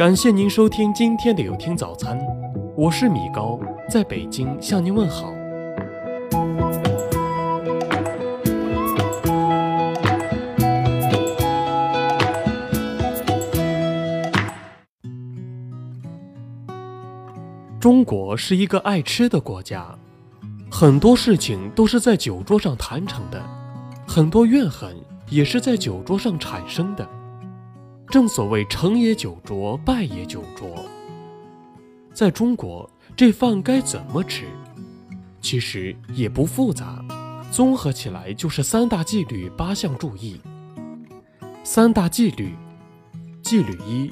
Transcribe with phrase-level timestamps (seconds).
[0.00, 2.18] 感谢您收听今天的有听早餐，
[2.74, 5.30] 我是米高，在北京向您问好。
[17.78, 19.86] 中国是一个爱吃的国家，
[20.70, 23.38] 很多事情都是在酒桌上谈成的，
[24.08, 24.96] 很多怨恨
[25.28, 27.06] 也是在酒桌上产生的。
[28.10, 30.84] 正所谓成也酒桌，败也酒桌。
[32.12, 34.46] 在中国，这饭该怎么吃？
[35.40, 37.02] 其实也不复杂，
[37.52, 40.40] 综合起来就是三大纪律、八项注意。
[41.62, 42.54] 三大纪律：
[43.42, 44.10] 纪律一，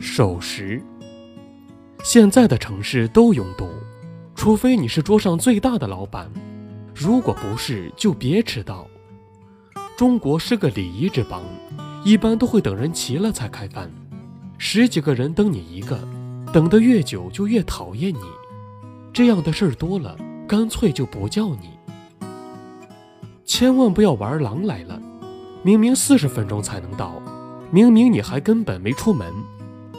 [0.00, 0.82] 守时。
[2.02, 3.68] 现在的城市都拥堵，
[4.34, 6.28] 除非你是桌上最大的老板，
[6.94, 8.86] 如果不是，就别迟到。
[9.96, 11.42] 中国是个礼仪之邦，
[12.02, 13.90] 一般都会等人齐了才开饭，
[14.56, 15.98] 十几个人等你一个，
[16.52, 18.22] 等得越久就越讨厌你。
[19.12, 20.16] 这样的事儿多了，
[20.48, 21.70] 干脆就不叫你。
[23.44, 25.00] 千万不要玩狼来了，
[25.62, 27.20] 明明四十分钟才能到，
[27.70, 29.30] 明明你还根本没出门，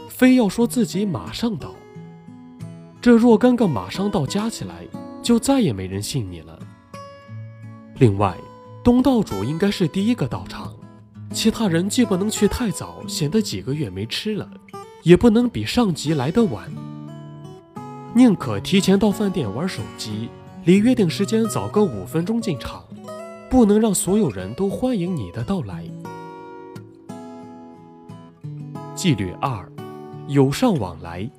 [0.10, 1.72] 非要说自己马上到。
[3.00, 4.88] 这若干个马上到加起来，
[5.22, 6.58] 就再也没人信你了。
[7.98, 8.36] 另外，
[8.84, 10.74] 东道主应该是第一个到场，
[11.34, 14.50] 其他人既不能去太早，显得几个月没吃了，
[15.04, 16.70] 也不能比上级来得晚。
[18.14, 20.30] 宁可提前到饭店玩手机，
[20.66, 22.84] 离约定时间早个五分钟进场，
[23.50, 25.86] 不能让所有人都欢迎你的到来。
[28.94, 29.66] 纪律二，
[30.28, 31.30] 友善往来。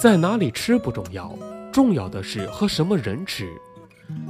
[0.00, 1.32] 在哪里吃不重要，
[1.70, 3.48] 重要的是和什么人吃。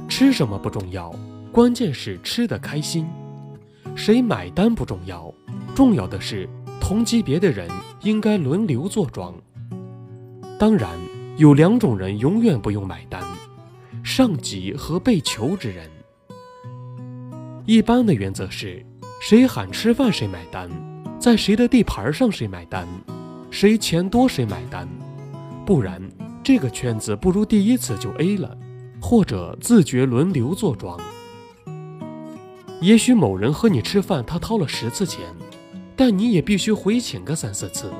[0.07, 1.11] 吃什么不重要，
[1.51, 3.07] 关键是吃得开心。
[3.95, 5.33] 谁买单不重要，
[5.75, 7.69] 重要的是同级别的人
[8.01, 9.33] 应该轮流坐庄。
[10.57, 10.89] 当然，
[11.37, 13.21] 有两种人永远不用买单：
[14.03, 15.89] 上级和被求之人。
[17.65, 18.83] 一般的原则是，
[19.21, 20.69] 谁喊吃饭谁买单，
[21.19, 22.87] 在谁的地盘上谁买单，
[23.51, 24.87] 谁钱多谁买单。
[25.65, 26.01] 不然，
[26.43, 28.57] 这个圈子不如第一次就 A 了，
[28.99, 30.99] 或者自觉轮流坐庄。
[32.81, 35.23] 也许某人和你吃饭，他掏了十次钱，
[35.95, 37.91] 但你也必须回请个三四次。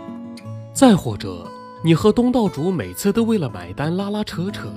[0.73, 1.47] 再或者，
[1.83, 4.69] 你和东道主每次都为了买单拉拉扯扯，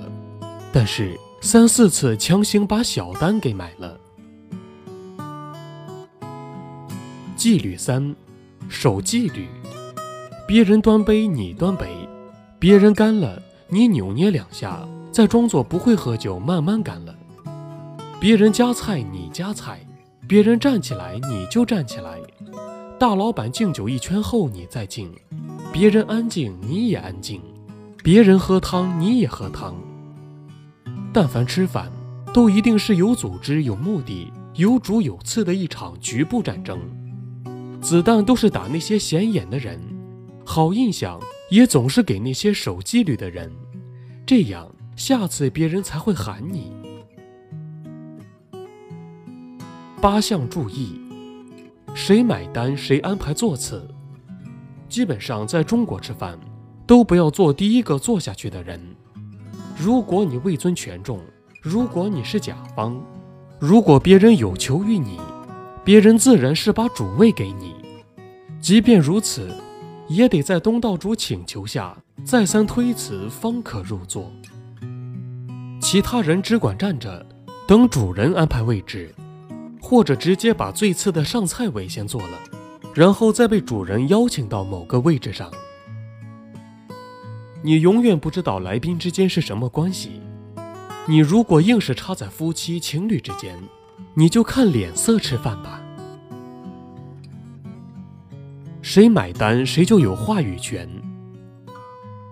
[0.71, 3.99] 但是三四次强行把小单给买了。
[7.35, 8.15] 纪律三，
[8.69, 9.47] 守纪律，
[10.47, 11.87] 别人端杯你端杯。
[12.59, 17.15] 别人干了，你扭捏两下，再装作不会喝酒，慢慢干了。
[18.19, 19.84] 别人夹菜，你夹菜；
[20.27, 22.19] 别人站起来，你就站起来。
[22.99, 25.11] 大老板敬酒一圈后，你再敬。
[25.71, 27.39] 别人安静，你也安静；
[28.03, 29.75] 别人喝汤，你也喝汤。
[31.13, 31.91] 但凡吃饭，
[32.33, 36.79] 都一定是有组织、有目的、有主有次的一场局部战争，
[37.81, 39.79] 子弹都是打那些显眼的人，
[40.45, 41.19] 好印象。
[41.51, 43.51] 也总是给那些守纪律的人，
[44.25, 46.71] 这样下次别人才会喊你。
[50.05, 51.01] 八项注意：
[51.95, 53.89] 谁买单谁安排座次。
[54.87, 56.37] 基本上在中国吃饭，
[56.85, 58.79] 都不要做第一个坐下去的人。
[59.75, 61.19] 如果你位尊权重，
[61.59, 63.01] 如果你是甲方，
[63.57, 65.19] 如果别人有求于你，
[65.83, 67.73] 别人自然是把主位给你。
[68.61, 69.51] 即便如此。
[70.07, 74.31] 也得在东道主请求下再三推辞，方可入座。
[75.81, 77.25] 其他人只管站着，
[77.67, 79.11] 等主人安排位置，
[79.87, 82.39] 或者直接把最次的上菜位先坐了，
[82.95, 85.51] 然后再被主人邀请到某个位置上。
[87.61, 90.19] 你永远不知道来宾之间是什么关系。
[91.05, 93.55] 你如果硬是插在夫妻情侣之间，
[94.15, 95.79] 你就看脸色吃饭吧。
[98.81, 100.89] 谁买单，谁就有话语权。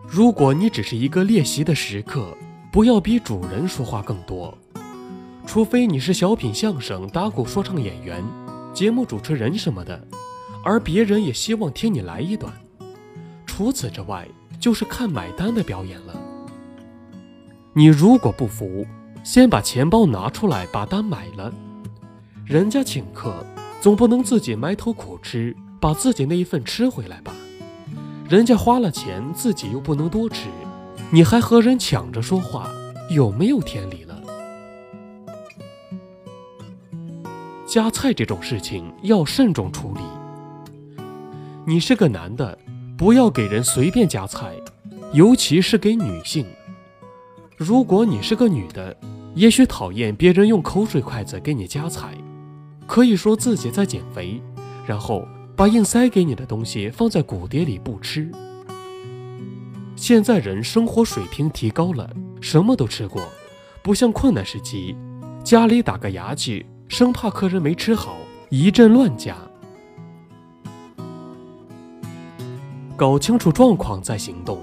[0.08, 2.36] 如果你只是一个列席的食客，
[2.72, 4.58] 不要比主人说话更多。
[5.46, 8.24] 除非你是小品相声、打鼓说唱演员、
[8.74, 10.08] 节目主持人什么的，
[10.64, 12.52] 而别人也希望听你来一段。
[13.46, 14.28] 除此之外，
[14.60, 16.16] 就是看买单的表演了。
[17.74, 18.86] 你如果不服，
[19.24, 21.54] 先把钱包拿出来，把单买了。
[22.46, 23.46] 人家请客，
[23.80, 25.56] 总不能自己埋头苦吃。
[25.80, 27.34] 把自己那一份吃回来吧，
[28.30, 30.48] 人家花了钱，自己又不能多吃，
[31.12, 32.70] 你还和人抢着说话，
[33.10, 34.13] 有没有天理了？
[37.74, 40.02] 夹菜这种事情要慎重处理。
[41.66, 42.56] 你是个男的，
[42.96, 44.54] 不要给人随便夹菜，
[45.12, 46.46] 尤其是给女性。
[47.58, 48.96] 如果你是个女的，
[49.34, 52.14] 也许讨厌别人用口水筷子给你夹菜，
[52.86, 54.40] 可以说自己在减肥，
[54.86, 58.30] 然后把硬塞给你的东西放在骨碟里不吃。
[59.96, 62.08] 现在人生活水平提高了，
[62.40, 63.24] 什么都吃过，
[63.82, 64.96] 不像困难时期，
[65.44, 68.18] 家里打个牙祭，生怕客人没吃好，
[68.50, 69.36] 一阵乱夹。
[72.96, 74.62] 搞清楚状况再行动。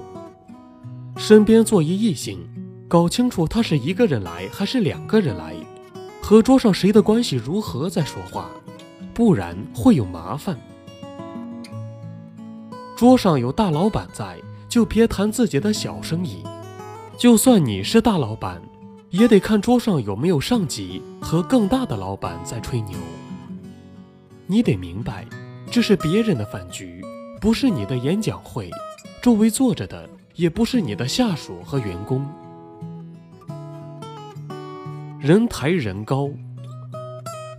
[1.17, 2.39] 身边坐一异性，
[2.87, 5.57] 搞清楚他是一个人来还是两个人来，
[6.23, 8.49] 和桌上谁的关系如何再说话，
[9.13, 10.57] 不然会有麻烦。
[12.95, 14.39] 桌上有大老板在，
[14.69, 16.45] 就别谈自己的小生意。
[17.19, 18.63] 就算你是大老板，
[19.11, 22.97] 也得看桌上有没有上级和更大的老板在吹牛。
[24.47, 25.27] 你得明白，
[25.71, 27.05] 这是别人的饭局。
[27.41, 28.71] 不是你的演讲会，
[29.23, 32.25] 周围坐着的也不是你的下属和员工。
[35.19, 36.31] 人抬人高，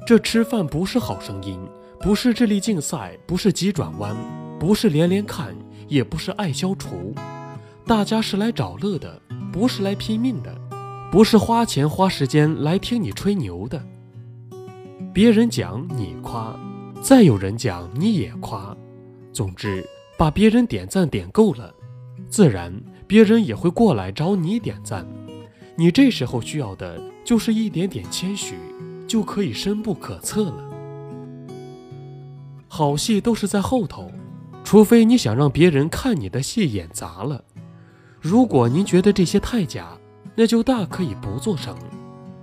[0.05, 1.59] 这吃饭不是好声音，
[1.99, 4.15] 不是智力竞赛，不是急转弯，
[4.59, 5.55] 不是连连看，
[5.87, 7.13] 也不是爱消除。
[7.85, 9.19] 大家是来找乐的，
[9.51, 10.55] 不是来拼命的，
[11.11, 13.83] 不是花钱花时间来听你吹牛的。
[15.13, 16.57] 别人讲你夸，
[17.01, 18.75] 再有人讲你也夸。
[19.33, 19.85] 总之，
[20.17, 21.69] 把别人点赞点够了，
[22.29, 22.73] 自然
[23.07, 25.05] 别人也会过来找你点赞。
[25.75, 28.55] 你这时候需要的就是一点点谦虚，
[29.05, 30.63] 就可以深不可测了。
[32.69, 34.09] 好戏都是在后头，
[34.63, 37.43] 除非你想让别人看你的戏演砸了。
[38.21, 39.97] 如果您觉得这些太假，
[40.41, 41.77] 那就大可以不做声，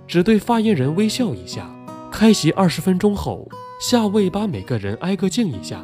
[0.07, 1.69] 只对发言人微笑一下。
[2.09, 3.45] 开席二十分钟后，
[3.81, 5.83] 下位把每个人挨个敬一下。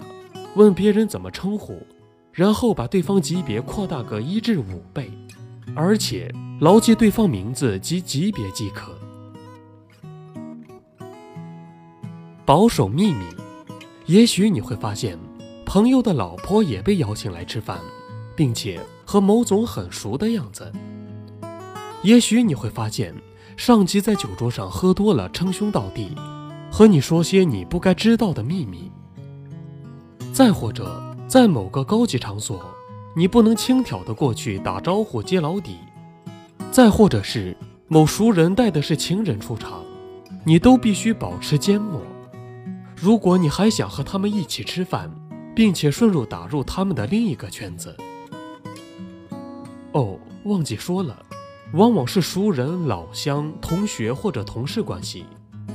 [0.55, 1.85] 问别人怎么称呼，
[2.31, 5.11] 然后把对方级别扩大个一至五倍，
[5.75, 8.93] 而且牢记对方名字及级别即可。
[12.45, 13.25] 保守秘密，
[14.05, 15.19] 也许你会发现，
[15.65, 17.77] 朋友的老婆也被邀请来吃饭，
[18.37, 20.71] 并且和某总很熟的样子。
[22.05, 23.11] 也许你会发现，
[23.57, 26.15] 上级在酒桌上喝多了，称兄道弟，
[26.71, 28.91] 和你说些你不该知道的秘密。
[30.31, 32.63] 再或者，在某个高级场所，
[33.15, 35.77] 你不能轻佻的过去打招呼接老底；
[36.69, 37.57] 再或者是
[37.87, 39.83] 某熟人带的是情人出场，
[40.43, 41.99] 你都必须保持缄默。
[42.95, 45.11] 如果你还想和他们一起吃饭，
[45.55, 47.97] 并且顺路打入他们的另一个圈子，
[49.93, 51.25] 哦，忘记说了，
[51.73, 55.25] 往往是熟人、老乡、同学或者同事关系，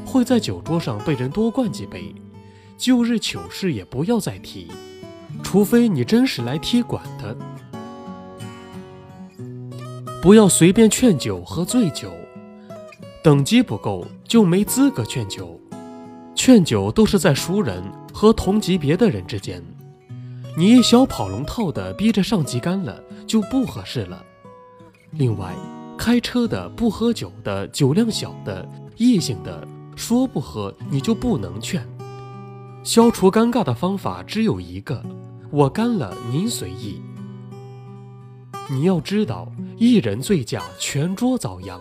[0.06, 2.14] 会在酒桌上被人多灌几杯。
[2.78, 4.68] 旧日糗事也不要再提，
[5.42, 7.36] 除非你真是来踢馆的。
[10.22, 12.10] 不要随便劝酒和醉酒，
[13.22, 15.60] 等级不够就没资格劝酒。
[16.34, 17.82] 劝酒都是在熟人
[18.14, 19.62] 和同级别的人之间。
[20.56, 24.24] 你一小跑龙套的逼着上级干了就不合适了。
[25.10, 25.54] 另外，
[26.00, 28.66] 开车的、不喝酒的、酒量小的、
[28.96, 31.86] 异性的，说不喝你就不能劝。
[32.82, 35.04] 消除尴尬的方法只有一个，
[35.50, 37.02] 我干了，您随意。
[38.70, 41.78] 你要知道，一人醉驾，全桌遭殃。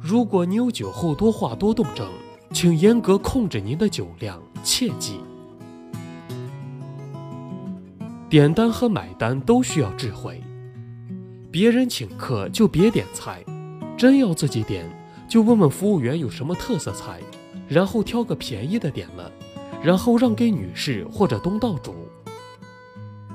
[0.00, 2.10] 如果你有酒后多话多动症，
[2.54, 5.20] 请严格控制您的酒量，切记。
[8.30, 10.42] 点单和买单都需要智慧，
[11.50, 13.44] 别人请客就别点菜，
[13.96, 14.84] 真要自己点，
[15.28, 17.20] 就问问服务员有什么特色菜。
[17.68, 19.30] 然后挑个便宜的点了，
[19.82, 21.94] 然后让给女士或者东道主。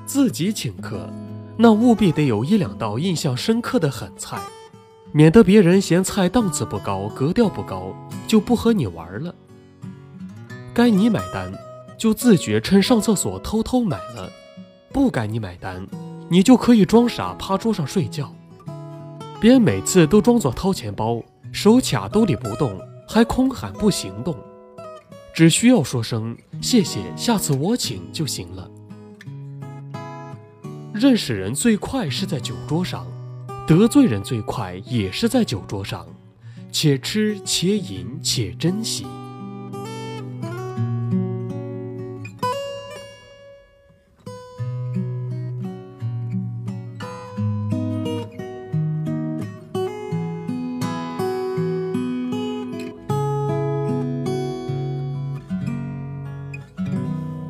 [0.08, 1.08] 自己请客，
[1.56, 4.42] 那务必得有一两道印象深刻的狠菜，
[5.12, 7.94] 免得别人嫌菜档次不高、格调不高，
[8.28, 9.36] 就不和你玩了。
[10.74, 11.54] 该你买单，
[11.96, 14.28] 就自觉趁上厕所偷偷买了；
[14.92, 15.88] 不该你买单，
[16.30, 18.34] 你就可以装傻趴桌上睡觉，
[19.40, 22.80] 别每次都装作掏钱包，手卡兜里不动。
[23.06, 24.36] 还空喊不行动，
[25.36, 28.68] 只需要说声谢谢，下次我请就行了。
[30.94, 33.06] 认识人最快是在酒桌上，
[33.68, 36.08] 得罪人最快也是在酒桌上，
[36.72, 39.06] 且吃且饮且珍惜。